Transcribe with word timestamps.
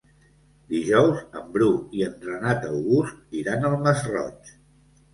Dijous 0.71 1.19
en 1.41 1.51
Bru 1.59 1.69
i 1.99 2.03
en 2.07 2.17
Renat 2.31 2.69
August 2.73 3.41
iran 3.45 3.73
al 3.73 3.81
Masroig. 3.89 4.55